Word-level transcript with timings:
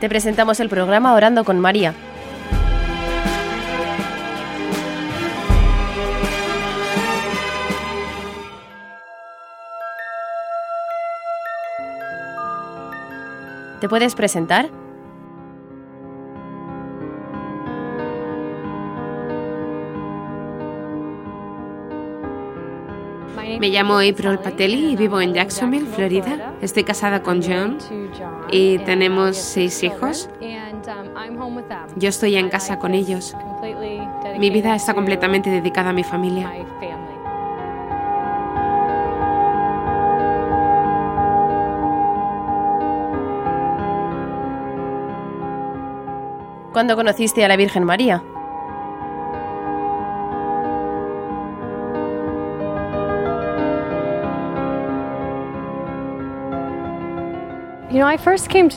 Te 0.00 0.10
presentamos 0.10 0.60
el 0.60 0.68
programa 0.68 1.14
Orando 1.14 1.42
con 1.44 1.58
María. 1.58 1.94
¿Te 13.80 13.88
puedes 13.88 14.14
presentar? 14.14 14.68
Me 23.46 23.68
llamo 23.68 23.98
April 23.98 24.38
Patelli 24.42 24.92
y 24.92 24.96
vivo 24.96 25.20
en 25.20 25.32
Jacksonville, 25.32 25.86
Florida. 25.86 26.54
Estoy 26.60 26.82
casada 26.82 27.22
con 27.22 27.40
John 27.40 27.78
y 28.50 28.78
tenemos 28.78 29.36
seis 29.36 29.82
hijos. 29.84 30.28
Yo 31.94 32.08
estoy 32.08 32.36
en 32.36 32.48
casa 32.48 32.78
con 32.80 32.92
ellos. 32.92 33.36
Mi 34.38 34.50
vida 34.50 34.74
está 34.74 34.94
completamente 34.94 35.48
dedicada 35.48 35.90
a 35.90 35.92
mi 35.92 36.02
familia. 36.02 36.52
¿Cuándo 46.72 46.96
conociste 46.96 47.44
a 47.44 47.48
la 47.48 47.56
Virgen 47.56 47.84
María? 47.84 48.22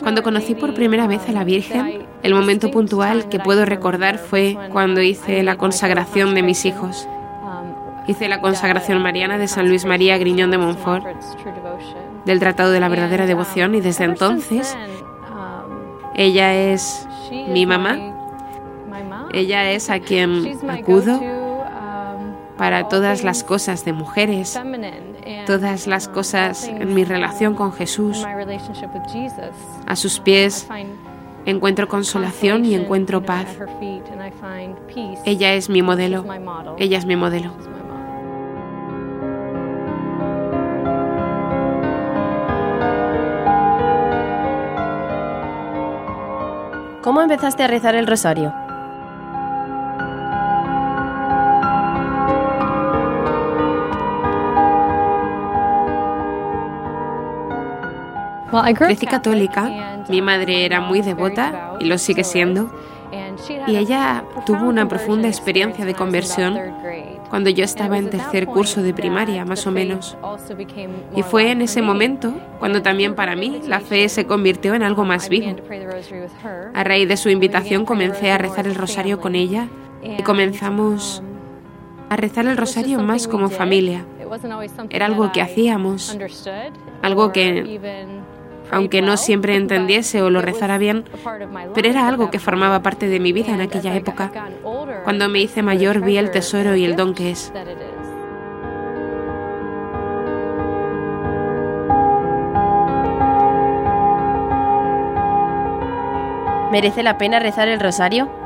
Cuando 0.02 0.24
conocí 0.24 0.56
por 0.56 0.74
primera 0.74 1.08
vez 1.08 1.28
a 1.28 1.32
la 1.32 1.44
Virgen, 1.44 2.06
el 2.24 2.34
momento 2.34 2.72
puntual 2.72 3.28
que 3.28 3.40
puedo 3.40 3.66
recordar 3.66 4.18
fue 4.18 4.58
cuando 4.72 5.02
hice 5.02 5.44
la 5.44 5.58
consagración 5.58 6.36
de 6.36 6.44
mis 6.44 6.66
hijos. 6.66 7.08
Hice 8.08 8.28
la 8.28 8.42
consagración 8.42 9.02
mariana 9.02 9.38
de 9.38 9.48
San 9.48 9.68
Luis 9.68 9.86
María 9.86 10.18
Griñón 10.18 10.52
de 10.52 10.58
Montfort, 10.58 11.06
del 12.26 12.40
Tratado 12.40 12.72
de 12.72 12.80
la 12.80 12.90
Verdadera 12.90 13.26
Devoción, 13.26 13.76
y 13.76 13.82
desde 13.82 14.06
entonces 14.06 14.78
ella 16.16 16.56
es 16.56 17.08
mi 17.50 17.66
mamá. 17.66 17.98
Ella 19.34 19.72
es 19.72 19.90
a 19.90 20.00
quien 20.00 20.58
acudo 20.70 21.20
para 22.58 22.88
todas 22.88 23.24
las 23.24 23.44
cosas 23.44 23.86
de 23.86 23.94
mujeres, 23.94 24.60
todas 25.46 25.88
las 25.88 26.08
cosas 26.08 26.68
en 26.68 26.94
mi 26.94 27.04
relación 27.04 27.56
con 27.56 27.74
Jesús. 27.74 28.26
A 29.86 29.96
sus 29.96 30.20
pies 30.20 30.68
encuentro 31.46 31.88
consolación 31.88 32.66
y 32.66 32.76
encuentro 32.76 33.24
paz. 33.24 33.48
Ella 35.26 35.54
es 35.54 35.70
mi 35.70 35.82
modelo. 35.82 36.26
Ella 36.78 36.98
es 36.98 37.06
mi 37.06 37.16
modelo. 37.16 37.54
¿Cómo 47.02 47.22
empezaste 47.22 47.64
a 47.64 47.68
rezar 47.68 47.96
el 47.96 48.06
rosario? 48.06 48.69
Crecí 58.76 59.06
católica, 59.06 60.04
mi 60.10 60.22
madre 60.22 60.66
era 60.66 60.82
muy 60.82 61.02
devota 61.02 61.78
y 61.80 61.86
lo 61.86 61.98
sigue 61.98 62.24
siendo, 62.24 62.72
y 63.68 63.78
ella 63.78 64.24
tuvo 64.46 64.68
una 64.68 64.88
profunda 64.88 65.28
experiencia 65.28 65.86
de 65.86 65.94
conversión 65.94 66.58
cuando 67.30 67.50
yo 67.50 67.64
estaba 67.64 67.98
en 67.98 68.10
tercer 68.10 68.48
curso 68.48 68.82
de 68.82 68.94
primaria, 68.94 69.46
más 69.46 69.66
o 69.68 69.72
menos. 69.72 70.18
Y 71.16 71.24
fue 71.24 71.52
en 71.52 71.62
ese 71.62 71.82
momento 71.82 72.34
cuando 72.60 72.82
también 72.82 73.16
para 73.16 73.36
mí 73.36 73.62
la 73.68 73.80
fe 73.80 74.10
se 74.10 74.26
convirtió 74.26 74.74
en 74.74 74.84
algo 74.84 75.06
más 75.06 75.30
vivo. 75.30 75.56
A 76.74 76.84
raíz 76.84 77.08
de 77.08 77.18
su 77.18 77.30
invitación 77.30 77.86
comencé 77.86 78.32
a 78.32 78.38
rezar 78.38 78.68
el 78.68 78.76
rosario 78.76 79.20
con 79.20 79.36
ella 79.36 79.68
y 80.04 80.24
comenzamos 80.24 81.24
a 82.10 82.16
rezar 82.16 82.48
el 82.48 82.58
rosario 82.58 83.00
más 83.02 83.28
como 83.28 83.50
familia. 83.50 84.06
Era 84.90 85.06
algo 85.06 85.32
que 85.32 85.42
hacíamos, 85.42 86.18
algo 87.02 87.32
que 87.32 88.20
aunque 88.72 89.02
no 89.02 89.18
siempre 89.18 89.56
entendiese 89.56 90.22
o 90.22 90.30
lo 90.30 90.42
rezara 90.42 90.78
bien, 90.78 91.06
pero 91.74 91.88
era 91.88 92.08
algo 92.08 92.30
que 92.30 92.40
formaba 92.40 92.82
parte 92.82 93.08
de 93.08 93.20
mi 93.20 93.34
vida 93.34 93.54
en 93.54 93.62
aquella 93.62 93.96
época. 93.96 94.32
Cuando 95.04 95.30
me 95.30 95.40
hice 95.40 95.62
mayor 95.62 96.02
vi 96.02 96.18
el 96.18 96.32
tesoro 96.32 96.76
y 96.76 96.86
el 96.86 96.96
don 96.96 97.14
que 97.14 97.32
es. 97.32 97.52
¿Merece 106.72 107.02
la 107.02 107.18
pena 107.18 107.40
rezar 107.40 107.68
el 107.68 107.80
rosario? 107.80 108.39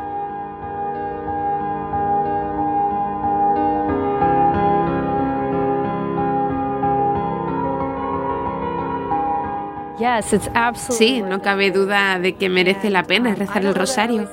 Sí, 10.89 11.21
no 11.21 11.41
cabe 11.41 11.71
duda 11.71 12.19
de 12.19 12.33
que 12.35 12.49
merece 12.49 12.89
la 12.89 13.03
pena 13.03 13.35
rezar 13.35 13.65
el 13.65 13.75
rosario. 13.75 14.27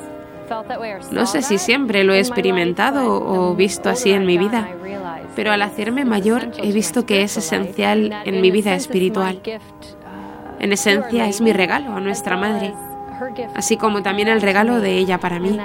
No 1.13 1.27
sé 1.27 1.43
si 1.43 1.59
siempre 1.59 2.03
lo 2.03 2.13
he 2.13 2.19
experimentado 2.19 3.23
o 3.23 3.55
visto 3.55 3.89
así 3.89 4.11
en 4.11 4.27
mi 4.27 4.37
vida, 4.37 4.69
pero 5.37 5.53
al 5.53 5.63
hacerme 5.63 6.05
mayor 6.05 6.51
he 6.59 6.73
visto 6.73 7.07
que 7.07 7.23
es 7.23 7.37
esencial 7.37 8.13
en 8.25 8.41
mi 8.41 8.51
vida 8.51 8.75
espiritual. 8.75 9.41
En 10.59 10.73
esencia 10.73 11.29
es 11.29 11.41
mi 11.41 11.53
regalo 11.53 11.95
a 11.95 12.01
nuestra 12.01 12.37
Madre, 12.37 12.75
así 13.55 13.77
como 13.77 14.03
también 14.03 14.29
el 14.29 14.43
regalo 14.43 14.81
de 14.81 14.99
ella 14.99 15.19
para 15.19 15.39
mí. 15.39 15.57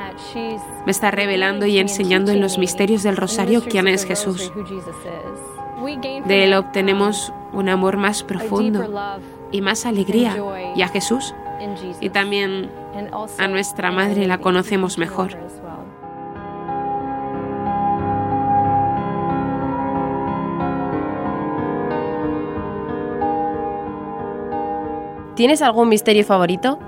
Me 0.86 0.92
está 0.92 1.10
revelando 1.10 1.66
y 1.66 1.80
enseñando 1.80 2.32
en 2.32 2.42
los 2.42 2.60
misterios 2.60 3.02
del 3.02 3.18
rosario 3.18 3.64
quién 3.68 3.88
es 3.88 4.06
Jesús. 4.06 4.52
De 6.26 6.44
él 6.44 6.54
obtenemos 6.54 7.34
un 7.54 7.70
amor 7.70 7.98
más 7.98 8.24
profundo 8.24 8.88
y 9.56 9.62
más 9.62 9.86
alegría 9.86 10.36
y 10.76 10.82
a 10.82 10.90
Jesús 10.90 11.34
y 12.02 12.10
también 12.10 12.70
a 13.40 13.48
nuestra 13.48 13.92
Madre 13.92 14.28
la 14.28 14.40
conocemos 14.40 14.98
mejor. 14.98 15.38
¿Tienes 25.36 25.62
algún 25.62 25.90
misterio 25.90 26.24
favorito? 26.24 26.80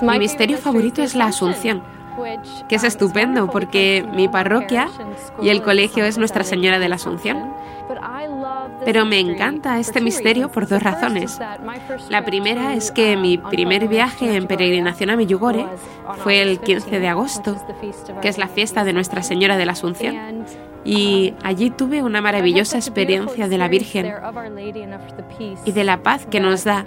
Mi 0.00 0.18
misterio 0.20 0.58
favorito 0.58 1.02
es 1.02 1.16
la 1.16 1.26
Asunción 1.26 1.97
que 2.68 2.76
es 2.76 2.84
estupendo 2.84 3.50
porque 3.50 4.06
mi 4.14 4.28
parroquia 4.28 4.88
y 5.42 5.48
el 5.48 5.62
colegio 5.62 6.04
es 6.04 6.18
Nuestra 6.18 6.44
Señora 6.44 6.78
de 6.78 6.88
la 6.88 6.96
Asunción. 6.96 7.52
Pero 8.84 9.04
me 9.06 9.18
encanta 9.18 9.78
este 9.78 10.00
misterio 10.00 10.50
por 10.50 10.68
dos 10.68 10.82
razones. 10.82 11.38
La 12.08 12.24
primera 12.24 12.74
es 12.74 12.90
que 12.90 13.16
mi 13.16 13.38
primer 13.38 13.88
viaje 13.88 14.36
en 14.36 14.46
peregrinación 14.46 15.10
a 15.10 15.16
Miyugore 15.16 15.66
fue 16.18 16.42
el 16.42 16.60
15 16.60 17.00
de 17.00 17.08
agosto, 17.08 17.56
que 18.20 18.28
es 18.28 18.38
la 18.38 18.48
fiesta 18.48 18.84
de 18.84 18.92
Nuestra 18.92 19.22
Señora 19.22 19.56
de 19.56 19.66
la 19.66 19.72
Asunción 19.72 20.44
y 20.88 21.34
allí 21.42 21.68
tuve 21.68 22.02
una 22.02 22.22
maravillosa 22.22 22.78
experiencia 22.78 23.46
de 23.46 23.58
la 23.58 23.68
Virgen 23.68 24.10
y 25.66 25.72
de 25.72 25.84
la 25.84 26.02
paz 26.02 26.24
que 26.24 26.40
nos 26.40 26.64
da. 26.64 26.86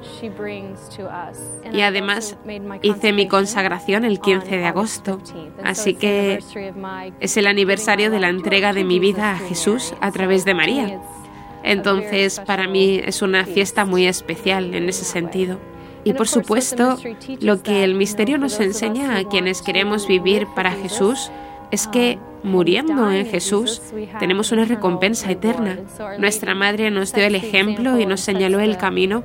Y 1.71 1.81
además 1.81 2.36
hice 2.81 3.13
mi 3.13 3.27
consagración 3.27 4.03
el 4.03 4.19
15 4.19 4.57
de 4.57 4.65
agosto, 4.65 5.19
así 5.63 5.94
que 5.94 6.39
es 7.19 7.38
el 7.38 7.45
aniversario 7.45 8.09
de 8.09 8.19
la 8.19 8.30
entrega 8.30 8.74
de 8.74 8.83
mi 8.83 8.98
vida 8.98 9.33
a 9.33 9.38
Jesús 9.38 9.94
a 10.01 10.12
través 10.12 10.45
de 10.45 10.56
María. 10.56 11.00
Entonces, 11.63 12.39
para 12.39 12.68
mí 12.68 13.00
es 13.06 13.21
una 13.21 13.45
fiesta 13.45 13.86
muy 13.86 14.07
especial 14.07 14.74
en 14.74 14.89
ese 14.89 15.06
sentido. 15.06 15.59
Y 16.03 16.13
por 16.13 16.27
supuesto, 16.27 16.98
lo 17.39 17.62
que 17.62 17.83
el 17.83 17.94
misterio 17.94 18.39
nos 18.39 18.59
enseña 18.59 19.15
a 19.18 19.24
quienes 19.25 19.62
queremos 19.62 20.07
vivir 20.07 20.48
para 20.56 20.71
Jesús 20.71 21.31
es 21.69 21.88
que 21.88 22.18
muriendo 22.43 23.11
en 23.11 23.25
Jesús 23.25 23.81
tenemos 24.19 24.51
una 24.51 24.65
recompensa 24.65 25.31
eterna. 25.31 25.79
Nuestra 26.17 26.55
Madre 26.55 26.91
nos 26.91 27.13
dio 27.13 27.23
el 27.25 27.35
ejemplo 27.35 27.99
y 27.99 28.05
nos 28.05 28.21
señaló 28.21 28.59
el 28.59 28.77
camino 28.77 29.23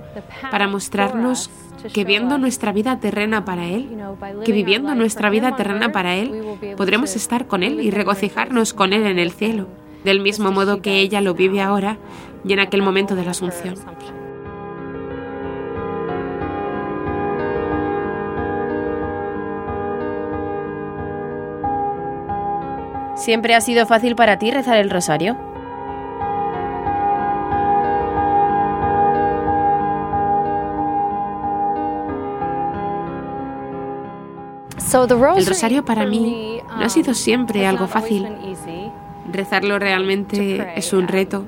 para 0.50 0.68
mostrarnos 0.68 1.50
que 1.92 2.04
viendo 2.04 2.38
nuestra 2.38 2.72
vida 2.72 2.98
terrena 2.98 3.44
para 3.44 3.66
Él, 3.66 3.96
que 4.44 4.52
viviendo 4.52 4.94
nuestra 4.94 5.30
vida 5.30 5.56
terrena 5.56 5.92
para 5.92 6.16
Él, 6.16 6.58
podremos 6.76 7.14
estar 7.16 7.46
con 7.46 7.62
Él 7.62 7.80
y 7.80 7.90
regocijarnos 7.90 8.72
con 8.72 8.92
Él 8.92 9.06
en 9.06 9.18
el 9.18 9.30
cielo, 9.30 9.68
del 10.04 10.20
mismo 10.20 10.50
modo 10.52 10.82
que 10.82 11.00
ella 11.00 11.20
lo 11.20 11.34
vive 11.34 11.60
ahora 11.60 11.98
y 12.44 12.52
en 12.52 12.60
aquel 12.60 12.82
momento 12.82 13.14
de 13.14 13.24
la 13.24 13.32
Asunción. 13.32 13.74
¿Siempre 23.26 23.56
ha 23.56 23.60
sido 23.60 23.86
fácil 23.86 24.14
para 24.14 24.38
ti 24.38 24.52
rezar 24.52 24.76
el 24.76 24.88
rosario? 24.88 25.36
El 35.36 35.44
rosario 35.44 35.84
para 35.84 36.06
mí 36.06 36.60
no 36.68 36.84
ha 36.84 36.88
sido 36.88 37.14
siempre 37.14 37.66
algo 37.66 37.88
fácil. 37.88 38.28
Rezarlo 39.32 39.80
realmente 39.80 40.78
es 40.78 40.92
un 40.92 41.08
reto. 41.08 41.46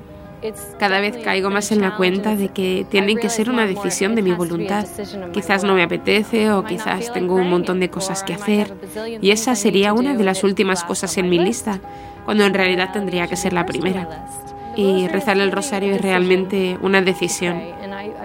Cada 0.79 0.99
vez 0.99 1.17
caigo 1.23 1.49
más 1.49 1.71
en 1.71 1.81
la 1.81 1.95
cuenta 1.95 2.35
de 2.35 2.49
que 2.49 2.85
tiene 2.89 3.15
que 3.15 3.29
ser 3.29 3.49
una 3.49 3.65
decisión 3.65 4.15
de 4.15 4.21
mi 4.21 4.31
voluntad. 4.31 4.85
Quizás 5.33 5.63
no 5.63 5.75
me 5.75 5.83
apetece 5.83 6.51
o 6.51 6.63
quizás 6.63 7.11
tengo 7.13 7.35
un 7.35 7.49
montón 7.49 7.79
de 7.79 7.89
cosas 7.89 8.23
que 8.23 8.33
hacer 8.33 8.73
y 9.21 9.31
esa 9.31 9.55
sería 9.55 9.93
una 9.93 10.13
de 10.15 10.23
las 10.23 10.43
últimas 10.43 10.83
cosas 10.83 11.17
en 11.17 11.29
mi 11.29 11.39
lista, 11.39 11.79
cuando 12.25 12.45
en 12.45 12.53
realidad 12.53 12.91
tendría 12.93 13.27
que 13.27 13.35
ser 13.35 13.53
la 13.53 13.65
primera 13.65 14.25
y 14.75 15.07
rezar 15.07 15.37
el 15.37 15.51
rosario 15.51 15.95
es 15.95 16.01
realmente 16.01 16.77
una 16.81 17.01
decisión. 17.01 17.61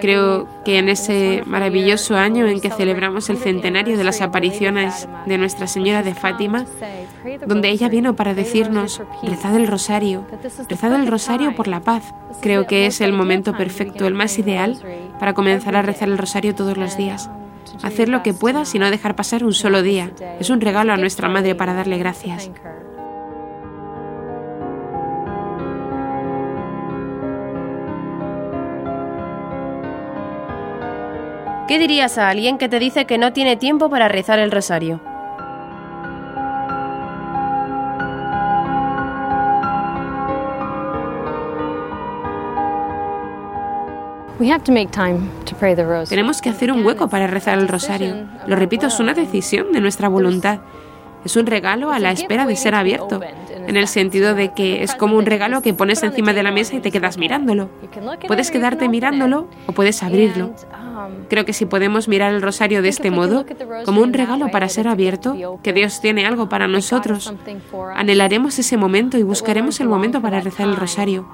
Creo 0.01 0.47
que 0.65 0.79
en 0.79 0.89
ese 0.89 1.43
maravilloso 1.47 2.17
año 2.17 2.47
en 2.47 2.61
que 2.61 2.71
celebramos 2.71 3.29
el 3.29 3.39
centenario 3.39 3.97
de 3.97 4.05
las 4.05 4.21
apariciones 4.21 5.09
de 5.27 5.39
Nuestra 5.39 5.67
Señora 5.67 6.03
de 6.03 6.15
Fátima, 6.15 6.65
donde 7.47 7.71
ella 7.71 7.89
vino 7.89 8.17
para 8.17 8.35
decirnos, 8.35 9.03
rezad 9.23 9.57
el 9.57 9.67
rosario, 9.67 10.27
rezad 10.69 10.95
el 10.95 11.07
rosario 11.07 11.55
por 11.55 11.69
la 11.69 11.81
paz, 11.81 12.15
creo 12.41 12.67
que 12.67 12.87
es 12.87 13.01
el 13.01 13.13
momento 13.13 13.57
perfecto, 13.57 14.07
el 14.07 14.15
más 14.15 14.39
ideal 14.39 14.79
para 15.19 15.35
comenzar 15.35 15.77
a 15.77 15.83
rezar 15.83 16.09
el 16.09 16.19
rosario 16.19 16.55
todos 16.55 16.77
los 16.77 16.97
días. 16.97 17.31
Hacer 17.83 18.09
lo 18.09 18.23
que 18.23 18.35
puedas 18.35 18.75
y 18.75 18.79
no 18.79 18.91
dejar 18.91 19.17
pasar 19.17 19.45
un 19.45 19.53
solo 19.53 19.83
día. 19.83 20.11
Es 20.39 20.51
un 20.51 20.61
regalo 20.61 20.93
a 20.93 20.97
nuestra 20.97 21.29
Madre 21.29 21.55
para 21.55 21.75
darle 21.75 21.99
gracias. 21.99 22.51
¿Qué 31.67 31.79
dirías 31.79 32.19
a 32.19 32.29
alguien 32.29 32.59
que 32.59 32.69
te 32.69 32.79
dice 32.79 33.07
que 33.07 33.17
no 33.17 33.33
tiene 33.33 33.57
tiempo 33.57 33.89
para 33.89 34.09
rezar 34.09 34.39
el 34.39 34.51
rosario? 34.51 35.01
Tenemos 46.09 46.41
que 46.41 46.51
hacer 46.51 46.73
un 46.73 46.85
hueco 46.85 47.09
para 47.09 47.27
rezar 47.27 47.59
el 47.59 47.69
rosario. 47.69 48.17
Lo 48.47 48.57
repito, 48.57 48.89
es 48.89 48.99
una 48.99 49.15
decisión 49.15 49.73
de 49.73 49.81
nuestra 49.81 50.09
voluntad. 50.09 50.59
Es 51.25 51.37
un 51.37 51.47
regalo 51.47 51.91
a 51.91 51.99
la 51.99 52.11
espera 52.11 52.45
de 52.45 52.57
ser 52.57 52.75
abierto, 52.75 53.21
en 53.67 53.77
el 53.77 53.89
sentido 53.89 54.35
de 54.35 54.53
que 54.53 54.83
es 54.83 54.95
como 54.95 55.17
un 55.17 55.25
regalo 55.25 55.63
que 55.63 55.73
pones 55.73 56.03
encima 56.03 56.35
de 56.35 56.43
la 56.43 56.51
mesa 56.51 56.75
y 56.77 56.81
te 56.81 56.91
quedas 56.91 57.17
mirándolo. 57.17 57.71
Puedes 58.27 58.51
quedarte 58.51 58.89
mirándolo 58.89 59.49
o 59.67 59.73
puedes 59.73 60.03
abrirlo. 60.03 60.53
Creo 61.31 61.45
que 61.45 61.53
si 61.53 61.65
podemos 61.65 62.09
mirar 62.09 62.35
el 62.35 62.43
rosario 62.43 62.83
de 62.83 62.89
este 62.89 63.11
modo, 63.11 63.47
como 63.85 64.03
un 64.03 64.13
regalo 64.13 64.49
para 64.51 64.69
ser 64.69 64.89
abierto, 64.89 65.59
que 65.63 65.73
Dios 65.73 66.01
tiene 66.01 66.27
algo 66.27 66.49
para 66.49 66.69
nosotros, 66.69 67.33
anhelaremos 67.95 68.59
ese 68.59 68.77
momento 68.77 69.17
y 69.17 69.23
buscaremos 69.23 69.81
el 69.81 69.89
momento 69.89 70.21
para 70.21 70.41
rezar 70.41 70.69
el 70.69 70.77
rosario, 70.77 71.27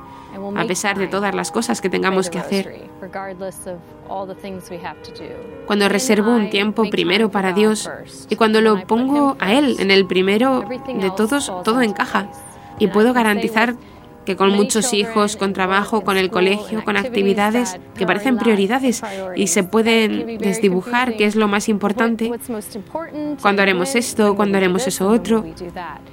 a 0.57 0.65
pesar 0.65 0.99
de 0.99 1.09
todas 1.09 1.35
las 1.35 1.51
cosas 1.51 1.81
que 1.81 1.89
tengamos 1.91 2.31
que 2.31 2.39
hacer. 2.39 2.89
Cuando 5.67 5.89
reservo 5.89 6.35
un 6.35 6.51
tiempo 6.51 6.89
primero 6.91 7.31
para 7.31 7.53
Dios 7.53 7.91
y 8.29 8.37
cuando 8.37 8.61
lo 8.61 8.87
pongo 8.87 9.37
a 9.41 9.53
Él 9.53 9.77
en 9.79 9.91
el 9.91 10.07
primero 10.07 10.63
de 10.63 11.11
todos, 11.17 11.53
todo 11.65 11.83
encaja. 11.83 12.29
Y 12.79 12.89
puedo 12.89 13.13
garantizar 13.13 13.75
que 14.31 14.37
con 14.37 14.53
muchos 14.53 14.93
hijos, 14.93 15.37
con 15.37 15.53
trabajo, 15.53 16.03
con 16.03 16.17
el 16.17 16.31
colegio, 16.31 16.85
con 16.85 16.97
actividades 16.97 17.81
que 17.97 18.07
parecen 18.07 18.37
prioridades 18.37 19.03
y 19.35 19.49
se 19.49 19.65
pueden 19.65 20.39
desdibujar 20.39 21.17
qué 21.17 21.25
es 21.25 21.35
lo 21.35 21.49
más 21.49 21.69
importante, 21.69 22.31
cuando 23.43 23.63
haremos 23.63 23.97
esto, 23.97 24.37
cuando 24.37 24.57
haremos 24.57 24.87
eso 24.87 25.09
otro. 25.09 25.45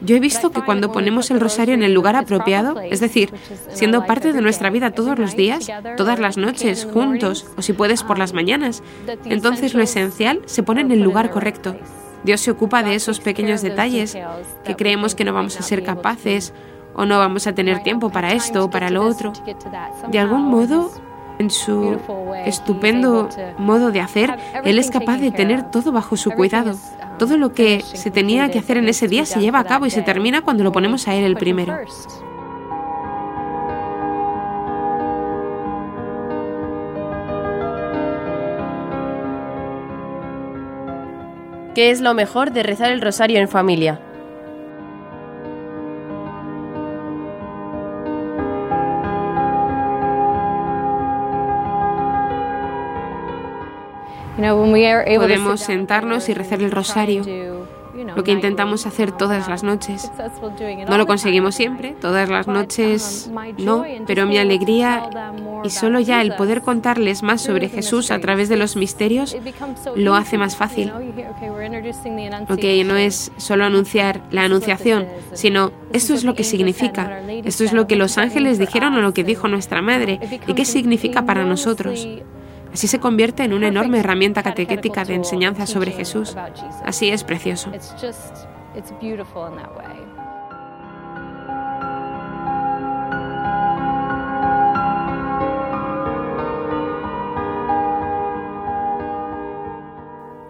Yo 0.02 0.16
he 0.16 0.20
visto 0.20 0.50
que 0.50 0.64
cuando 0.64 0.92
ponemos 0.92 1.30
el 1.30 1.40
rosario 1.40 1.76
en 1.76 1.84
el 1.84 1.94
lugar 1.94 2.16
apropiado, 2.16 2.80
es 2.82 3.02
decir, 3.02 3.30
siendo 3.70 4.04
parte 4.08 4.34
de 4.34 4.42
nuestra 4.42 4.72
vida 4.72 4.90
todos 4.90 5.20
los 5.20 5.36
días, 5.36 5.68
todas 5.96 6.18
las 6.18 6.38
noches, 6.38 6.88
juntos, 6.92 7.46
o 7.56 7.62
si 7.62 7.74
puedes 7.74 8.02
por 8.02 8.18
las 8.18 8.34
mañanas, 8.34 8.82
entonces 9.26 9.76
lo 9.76 9.84
esencial 9.84 10.42
se 10.48 10.64
pone 10.64 10.82
en 10.82 10.92
el 10.92 11.02
lugar 11.02 11.30
correcto. 11.30 11.76
Dios 12.24 12.42
se 12.42 12.50
ocupa 12.50 12.82
de 12.82 12.96
esos 12.96 13.20
pequeños 13.20 13.62
detalles 13.62 14.18
que 14.66 14.76
creemos 14.76 15.14
que 15.14 15.24
no 15.24 15.34
vamos 15.34 15.60
a 15.60 15.62
ser 15.62 15.84
capaces 15.84 16.52
o 16.98 17.06
no 17.06 17.20
vamos 17.20 17.48
a 17.48 17.54
tener 17.54 17.84
tiempo 17.84 18.10
para 18.10 18.34
esto 18.34 18.66
o 18.66 18.70
para 18.70 18.90
lo 18.90 19.06
otro. 19.06 19.32
De 20.10 20.20
algún 20.20 20.42
modo, 20.42 20.92
en 21.40 21.52
su 21.52 22.00
estupendo 22.44 23.30
modo 23.58 23.92
de 23.92 24.02
hacer, 24.02 24.36
Él 24.66 24.80
es 24.80 24.90
capaz 24.90 25.20
de 25.20 25.32
tener 25.32 25.70
todo 25.70 25.92
bajo 25.92 26.18
su 26.18 26.32
cuidado. 26.32 26.76
Todo 27.20 27.38
lo 27.38 27.54
que 27.54 27.82
se 27.82 28.12
tenía 28.12 28.50
que 28.50 28.60
hacer 28.60 28.78
en 28.78 28.90
ese 28.90 29.08
día 29.08 29.26
se 29.26 29.40
lleva 29.40 29.60
a 29.60 29.64
cabo 29.64 29.86
y 29.86 29.92
se 29.92 30.02
termina 30.02 30.42
cuando 30.42 30.64
lo 30.64 30.72
ponemos 30.72 31.08
a 31.08 31.16
Él 31.16 31.24
el 31.24 31.36
primero. 31.36 31.78
¿Qué 41.76 41.92
es 41.92 42.02
lo 42.02 42.16
mejor 42.16 42.54
de 42.54 42.64
rezar 42.64 42.92
el 42.92 43.02
rosario 43.02 43.40
en 43.40 43.48
familia? 43.48 44.02
Podemos 54.38 55.60
sentarnos 55.62 56.30
y 56.30 56.34
rezar 56.34 56.62
el 56.62 56.72
rosario, 56.72 57.24
lo 58.16 58.24
que 58.24 58.32
intentamos 58.32 58.86
hacer 58.86 59.12
todas 59.12 59.48
las 59.48 59.64
noches. 59.64 60.12
No 60.88 60.98
lo 60.98 61.08
conseguimos 61.08 61.56
siempre, 61.56 61.96
todas 62.00 62.30
las 62.30 62.48
noches 62.48 63.32
no, 63.58 63.84
pero 64.06 64.28
mi 64.28 64.38
alegría 64.38 65.10
y 65.64 65.72
solo 65.72 66.00
ya 66.00 66.22
el 66.22 66.36
poder 66.36 66.62
contarles 66.62 67.24
más 67.24 67.42
sobre 67.42 67.68
Jesús 67.68 68.12
a 68.12 68.20
través 68.20 68.48
de 68.48 68.58
los 68.58 68.76
misterios 68.76 69.36
lo 69.96 70.14
hace 70.14 70.38
más 70.38 70.56
fácil. 70.56 70.92
Ok, 72.50 72.64
no 72.86 72.96
es 72.96 73.32
solo 73.38 73.66
anunciar 73.66 74.22
la 74.30 74.44
anunciación, 74.44 75.08
sino 75.34 75.72
esto 75.94 76.14
es 76.14 76.24
lo 76.24 76.36
que 76.36 76.44
significa, 76.44 77.22
esto 77.44 77.64
es 77.64 77.74
lo 77.74 77.88
que 77.88 77.96
los 77.96 78.20
ángeles 78.20 78.60
dijeron 78.60 78.94
o 78.94 79.02
lo 79.02 79.14
que 79.14 79.24
dijo 79.24 79.48
nuestra 79.48 79.82
madre 79.82 80.20
y 80.46 80.54
qué 80.54 80.64
significa 80.64 81.26
para 81.26 81.44
nosotros. 81.44 82.08
Así 82.78 82.88
se 82.88 83.00
convierte 83.00 83.44
en 83.44 83.54
una 83.54 83.70
enorme 83.70 83.98
herramienta 83.98 84.44
catequética 84.44 85.04
de 85.04 85.16
enseñanza 85.16 85.66
sobre 85.66 85.94
Jesús. 85.94 86.38
Así 86.86 87.10
es 87.10 87.24
precioso. 87.24 87.72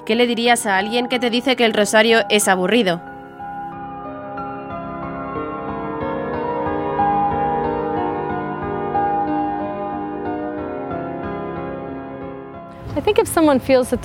¿Qué 0.05 0.15
le 0.15 0.27
dirías 0.27 0.65
a 0.65 0.77
alguien 0.77 1.07
que 1.07 1.19
te 1.19 1.29
dice 1.29 1.55
que 1.55 1.63
el 1.63 1.73
rosario 1.73 2.25
es 2.29 2.49
aburrido? 2.49 3.01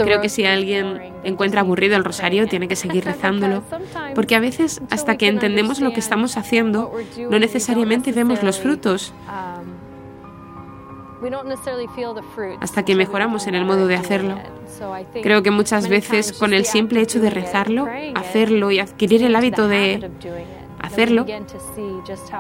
Creo 0.05 0.21
que 0.21 0.29
si 0.29 0.45
alguien 0.45 1.13
encuentra 1.25 1.61
aburrido 1.61 1.97
el 1.97 2.05
rosario, 2.05 2.47
tiene 2.47 2.69
que 2.69 2.77
seguir 2.77 3.05
rezándolo, 3.05 3.63
porque 4.15 4.35
a 4.35 4.41
veces 4.41 4.81
hasta 4.91 5.17
que 5.17 5.29
entendemos 5.29 5.81
lo 5.81 5.93
que 5.93 6.01
estamos 6.01 6.37
haciendo, 6.37 6.93
no 7.31 7.39
necesariamente 7.39 8.13
vemos 8.13 8.43
los 8.43 8.59
frutos. 8.59 9.13
Hasta 12.61 12.85
que 12.85 12.97
mejoramos 12.97 13.47
en 13.47 13.55
el 13.55 13.65
modo 13.65 13.87
de 13.87 13.95
hacerlo. 13.95 14.39
Creo 15.23 15.43
que 15.43 15.51
muchas 15.51 15.89
veces 15.89 16.33
con 16.33 16.53
el 16.53 16.65
simple 16.65 17.01
hecho 17.01 17.21
de 17.21 17.31
rezarlo, 17.31 17.87
hacerlo 18.15 18.71
y 18.71 18.81
adquirir 18.81 19.23
el 19.23 19.37
hábito 19.37 19.69
de 19.69 20.11
hacerlo, 20.93 21.27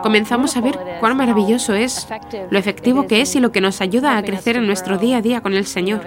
comenzamos 0.03 0.57
a 0.57 0.61
ver 0.61 0.79
cuán 1.01 1.17
maravilloso 1.17 1.75
es, 1.75 2.07
lo 2.51 2.59
efectivo 2.59 3.07
que 3.07 3.23
es 3.23 3.35
y 3.35 3.41
lo 3.41 3.51
que 3.51 3.61
nos 3.61 3.81
ayuda 3.81 4.17
a 4.17 4.23
crecer 4.23 4.57
en 4.57 4.67
nuestro 4.67 4.99
día 4.99 5.19
a 5.19 5.23
día 5.23 5.41
con 5.41 5.55
el 5.55 5.67
Señor. 5.67 6.03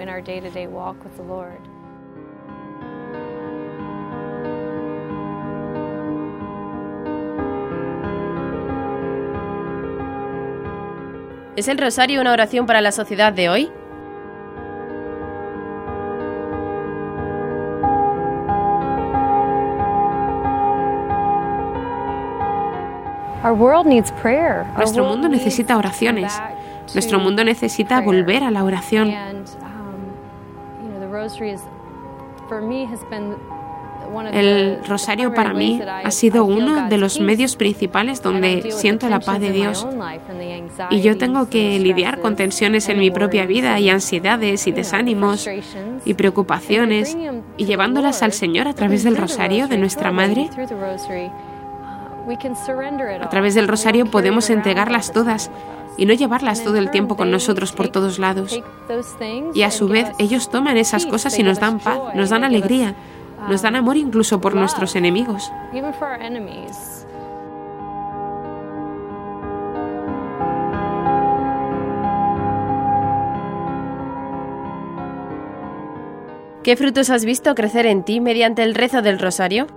¿Es 11.56 11.68
el 11.68 11.78
rosario 11.78 12.20
una 12.20 12.32
oración 12.32 12.66
para 12.66 12.82
la 12.82 12.92
sociedad 12.92 13.32
de 13.32 13.48
hoy? 13.48 13.70
Nuestro 24.76 25.04
mundo 25.04 25.28
necesita 25.28 25.76
oraciones. 25.76 26.32
Nuestro 26.94 27.18
mundo 27.18 27.44
necesita 27.44 28.00
volver 28.00 28.42
a 28.42 28.50
la 28.50 28.64
oración. 28.64 29.12
El 34.32 34.78
rosario 34.86 35.34
para 35.34 35.52
mí 35.52 35.80
ha 35.82 36.10
sido 36.10 36.44
uno 36.44 36.88
de 36.88 36.96
los 36.96 37.20
medios 37.20 37.56
principales 37.56 38.22
donde 38.22 38.70
siento 38.70 39.08
la 39.08 39.20
paz 39.20 39.40
de 39.40 39.50
Dios. 39.50 39.86
Y 40.90 41.00
yo 41.02 41.18
tengo 41.18 41.48
que 41.48 41.78
lidiar 41.78 42.20
con 42.20 42.36
tensiones 42.36 42.88
en 42.88 42.98
mi 42.98 43.10
propia 43.10 43.46
vida 43.46 43.78
y 43.78 43.90
ansiedades 43.90 44.66
y 44.66 44.72
desánimos 44.72 45.48
y 46.04 46.14
preocupaciones 46.14 47.16
y 47.56 47.64
llevándolas 47.64 48.22
al 48.22 48.32
Señor 48.32 48.68
a 48.68 48.74
través 48.74 49.04
del 49.04 49.16
rosario 49.16 49.68
de 49.68 49.78
nuestra 49.78 50.12
Madre. 50.12 50.48
A 53.20 53.28
través 53.28 53.54
del 53.54 53.68
rosario 53.68 54.06
podemos 54.06 54.50
entregarlas 54.50 55.12
todas 55.12 55.50
y 55.96 56.06
no 56.06 56.12
llevarlas 56.12 56.62
todo 56.64 56.76
el 56.76 56.90
tiempo 56.90 57.16
con 57.16 57.30
nosotros 57.30 57.72
por 57.72 57.88
todos 57.88 58.18
lados. 58.18 58.60
Y 59.54 59.62
a 59.62 59.70
su 59.70 59.88
vez 59.88 60.08
ellos 60.18 60.50
toman 60.50 60.76
esas 60.76 61.06
cosas 61.06 61.38
y 61.38 61.42
nos 61.42 61.60
dan 61.60 61.78
paz, 61.78 61.98
nos 62.14 62.30
dan 62.30 62.44
alegría, 62.44 62.94
nos 63.48 63.62
dan 63.62 63.76
amor 63.76 63.96
incluso 63.96 64.40
por 64.40 64.54
nuestros 64.54 64.96
enemigos. 64.96 65.52
¿Qué 76.62 76.76
frutos 76.76 77.10
has 77.10 77.24
visto 77.24 77.54
crecer 77.54 77.86
en 77.86 78.02
ti 78.02 78.20
mediante 78.20 78.64
el 78.64 78.74
rezo 78.74 79.00
del 79.00 79.20
rosario? 79.20 79.68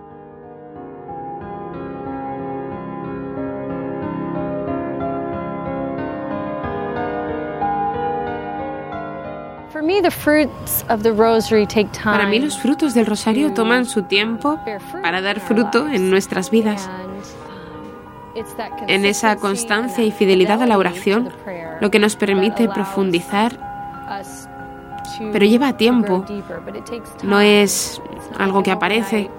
Para 12.11 12.27
mí 12.27 12.39
los 12.39 12.57
frutos 12.57 12.93
del 12.93 13.05
rosario 13.05 13.53
toman 13.53 13.85
su 13.85 14.03
tiempo 14.03 14.59
para 15.01 15.21
dar 15.21 15.39
fruto 15.39 15.87
en 15.87 16.09
nuestras 16.09 16.51
vidas. 16.51 16.89
En 18.87 19.05
esa 19.05 19.37
constancia 19.37 20.03
y 20.03 20.11
fidelidad 20.11 20.61
a 20.61 20.67
la 20.67 20.77
oración, 20.77 21.29
lo 21.79 21.91
que 21.91 21.99
nos 21.99 22.15
permite 22.15 22.67
profundizar, 22.67 23.57
pero 25.31 25.45
lleva 25.45 25.77
tiempo. 25.77 26.25
No 27.23 27.39
es 27.39 28.01
algo 28.37 28.63
que 28.63 28.71
aparece. 28.71 29.29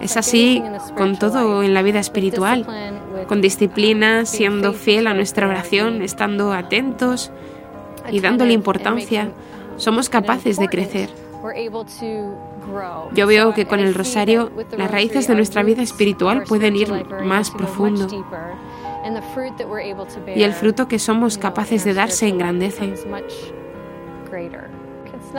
Es 0.00 0.16
así 0.16 0.62
con 0.96 1.16
todo 1.16 1.62
en 1.62 1.74
la 1.74 1.82
vida 1.82 1.98
espiritual, 1.98 2.66
con 3.26 3.40
disciplina, 3.40 4.26
siendo 4.26 4.72
fiel 4.72 5.06
a 5.06 5.14
nuestra 5.14 5.48
oración, 5.48 6.02
estando 6.02 6.52
atentos 6.52 7.32
y 8.10 8.20
dándole 8.20 8.52
importancia 8.52 9.32
somos 9.78 10.08
capaces 10.08 10.58
de 10.58 10.68
crecer. 10.68 11.10
Yo 13.14 13.26
veo 13.26 13.54
que 13.54 13.66
con 13.66 13.80
el 13.80 13.94
rosario 13.94 14.50
las 14.76 14.90
raíces 14.90 15.26
de 15.26 15.34
nuestra 15.34 15.62
vida 15.62 15.82
espiritual 15.82 16.44
pueden 16.44 16.76
ir 16.76 16.92
más 17.24 17.50
profundo 17.50 18.06
y 20.34 20.42
el 20.42 20.52
fruto 20.52 20.88
que 20.88 20.98
somos 20.98 21.38
capaces 21.38 21.84
de 21.84 21.94
dar 21.94 22.10
se 22.10 22.28
engrandece. 22.28 22.94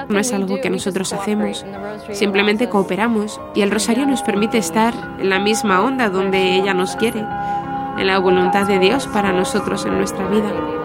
No 0.07 0.19
es 0.19 0.33
algo 0.33 0.61
que 0.61 0.69
nosotros 0.69 1.13
hacemos, 1.13 1.65
simplemente 2.11 2.69
cooperamos 2.69 3.39
y 3.55 3.61
el 3.61 3.71
rosario 3.71 4.05
nos 4.05 4.21
permite 4.21 4.57
estar 4.57 4.93
en 5.19 5.29
la 5.29 5.39
misma 5.39 5.81
onda 5.81 6.09
donde 6.09 6.55
ella 6.55 6.73
nos 6.73 6.95
quiere, 6.95 7.19
en 7.19 8.07
la 8.07 8.19
voluntad 8.19 8.67
de 8.67 8.79
Dios 8.79 9.07
para 9.07 9.31
nosotros 9.31 9.85
en 9.85 9.97
nuestra 9.97 10.27
vida. 10.27 10.78